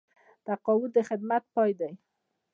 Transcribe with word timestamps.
تقاعد 0.45 0.89
د 0.95 0.99
خدمت 1.09 1.43
پای 1.55 1.71
دی 1.79 1.91